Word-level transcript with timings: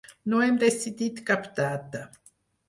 No 0.31 0.37
hem 0.45 0.55
decidit 0.63 1.21
cap 1.29 1.45
data. 1.61 2.03